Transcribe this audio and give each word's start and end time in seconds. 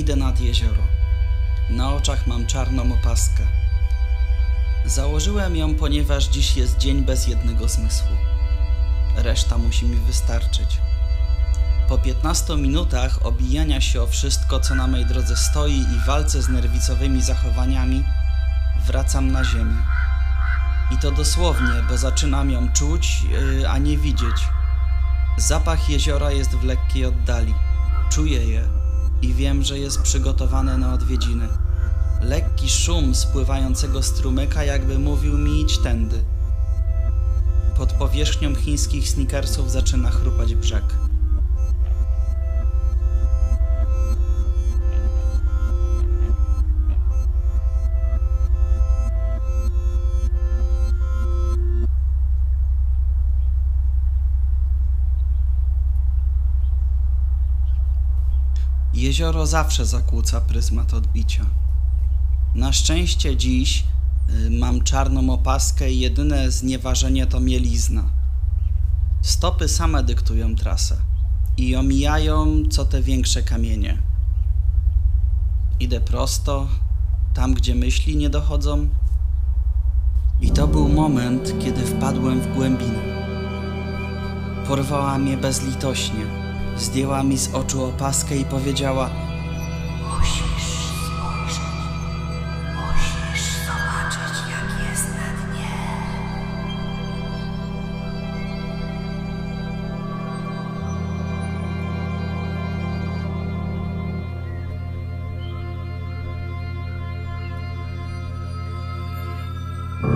Idę 0.00 0.16
nad 0.16 0.40
jezioro. 0.40 0.82
Na 1.70 1.94
oczach 1.94 2.26
mam 2.26 2.46
czarną 2.46 2.92
opaskę. 2.92 3.42
Założyłem 4.84 5.56
ją, 5.56 5.74
ponieważ 5.74 6.24
dziś 6.24 6.56
jest 6.56 6.78
dzień 6.78 7.02
bez 7.02 7.26
jednego 7.26 7.68
zmysłu. 7.68 8.16
Reszta 9.16 9.58
musi 9.58 9.86
mi 9.86 9.96
wystarczyć. 9.96 10.78
Po 11.88 11.98
15 11.98 12.56
minutach 12.56 13.26
obijania 13.26 13.80
się 13.80 14.02
o 14.02 14.06
wszystko, 14.06 14.60
co 14.60 14.74
na 14.74 14.86
mej 14.86 15.06
drodze 15.06 15.36
stoi 15.36 15.78
i 15.78 16.06
walce 16.06 16.42
z 16.42 16.48
nerwicowymi 16.48 17.22
zachowaniami, 17.22 18.04
wracam 18.86 19.32
na 19.32 19.44
ziemię. 19.44 19.82
I 20.90 20.98
to 20.98 21.10
dosłownie, 21.10 21.82
bo 21.88 21.98
zaczynam 21.98 22.50
ją 22.50 22.72
czuć, 22.72 23.22
y, 23.62 23.68
a 23.68 23.78
nie 23.78 23.98
widzieć. 23.98 24.48
Zapach 25.36 25.88
jeziora 25.88 26.30
jest 26.30 26.50
w 26.50 26.64
lekkiej 26.64 27.04
oddali. 27.04 27.54
Czuję 28.10 28.44
je, 28.44 28.79
i 29.22 29.34
wiem, 29.34 29.62
że 29.62 29.78
jest 29.78 30.02
przygotowane 30.02 30.78
na 30.78 30.94
odwiedziny. 30.94 31.48
Lekki 32.22 32.68
szum 32.68 33.14
spływającego 33.14 34.02
strumyka 34.02 34.64
jakby 34.64 34.98
mówił 34.98 35.38
mi 35.38 35.60
idź 35.60 35.78
tędy. 35.78 36.24
Pod 37.76 37.92
powierzchnią 37.92 38.54
chińskich 38.54 39.08
sneakersów 39.08 39.70
zaczyna 39.70 40.10
chrupać 40.10 40.54
brzeg. 40.54 40.84
Jezioro 59.00 59.46
zawsze 59.46 59.86
zakłóca 59.86 60.40
pryzmat 60.40 60.94
odbicia. 60.94 61.46
Na 62.54 62.72
szczęście 62.72 63.36
dziś 63.36 63.84
y, 64.30 64.50
mam 64.50 64.82
czarną 64.82 65.30
opaskę 65.30 65.90
i 65.90 66.00
jedyne 66.00 66.50
znieważenie 66.50 67.26
to 67.26 67.40
mielizna. 67.40 68.02
Stopy 69.22 69.68
same 69.68 70.02
dyktują 70.02 70.56
trasę 70.56 70.96
i 71.56 71.76
omijają 71.76 72.62
co 72.70 72.84
te 72.84 73.02
większe 73.02 73.42
kamienie. 73.42 73.98
Idę 75.80 76.00
prosto, 76.00 76.68
tam 77.34 77.54
gdzie 77.54 77.74
myśli 77.74 78.16
nie 78.16 78.30
dochodzą. 78.30 78.88
I 80.40 80.50
to 80.50 80.68
był 80.68 80.88
moment, 80.88 81.54
kiedy 81.64 81.80
wpadłem 81.80 82.40
w 82.40 82.54
głębinę. 82.54 83.02
Porwała 84.68 85.18
mnie 85.18 85.36
bezlitośnie, 85.36 86.49
zdjęła 86.76 87.22
mi 87.22 87.38
z 87.38 87.54
oczu 87.54 87.84
opaskę 87.84 88.36
i 88.36 88.44
powiedziała: 88.44 89.10
Musisz 90.02 90.64
spojrzeć. 91.06 91.60
Musisz 92.76 93.48
zobaczyć, 93.66 94.36
jak 94.50 94.90
jest 94.90 95.06
na 95.08 95.28
dnie. 95.52 95.72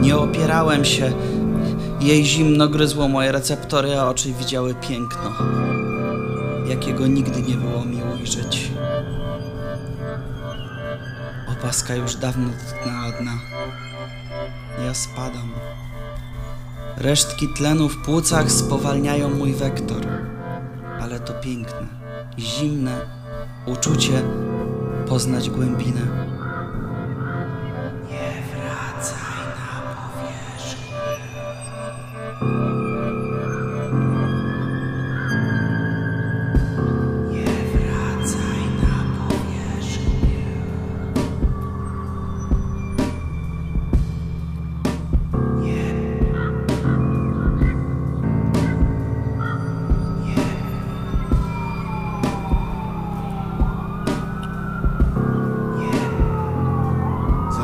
Nie 0.00 0.16
opierałem 0.16 0.84
się. 0.84 1.12
Jej 2.00 2.24
zimno 2.24 2.68
gryzło 2.68 3.08
moje 3.08 3.32
receptory, 3.32 3.98
a 3.98 4.08
oczy 4.08 4.32
widziały 4.32 4.74
piękno, 4.74 5.30
jakiego 6.72 7.06
nigdy 7.06 7.42
nie 7.42 7.54
było 7.54 7.84
mi 7.84 8.02
ujrzeć. 8.02 8.70
Opaska 11.48 11.94
już 11.94 12.16
dawno 12.16 12.48
dotknęła 12.48 13.12
dna. 13.20 13.32
Ja 14.84 14.94
spadam. 14.94 15.50
Resztki 16.96 17.48
tlenu 17.48 17.88
w 17.88 18.04
płucach 18.04 18.52
spowalniają 18.52 19.30
mój 19.30 19.54
wektor. 19.54 20.06
Ale 21.00 21.20
to 21.20 21.32
piękne, 21.32 21.86
zimne 22.38 23.00
uczucie 23.66 24.22
poznać 25.08 25.50
głębinę. 25.50 26.00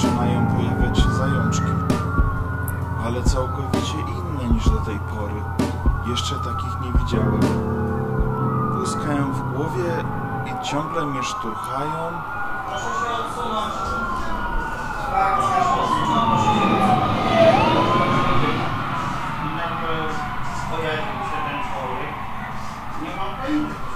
zaczynają 0.00 0.46
pojawiać 0.46 0.98
się 0.98 1.10
zajączki, 1.10 1.72
ale 3.04 3.22
całkowicie 3.22 3.98
inne 3.98 4.54
niż 4.54 4.64
do 4.64 4.80
tej 4.80 4.98
pory. 4.98 5.42
Jeszcze 6.06 6.34
takich 6.34 6.80
nie 6.80 6.92
widziałem. 6.92 7.40
Pluskają 8.72 9.32
w 9.32 9.52
głowie 9.52 10.04
i 10.46 10.66
ciągle 10.66 11.06
mnie 11.06 11.22
szturchają. 11.22 12.12
Proszę 12.68 12.84
się 12.84 13.10
odsunąć. 13.24 13.74
Proszę 15.36 15.64
się 15.64 15.80
odsunąć. 15.80 16.40
Pojawił 20.70 21.20
się 21.30 21.38
ten 21.46 21.60
człowiek. 21.72 22.14
Nie 23.02 23.16
ma. 23.16 23.89